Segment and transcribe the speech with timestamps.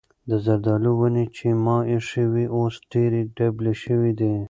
[0.29, 4.33] د زردالو ونې چې ما ایښې وې اوس ډېرې ډبلې شوې دي.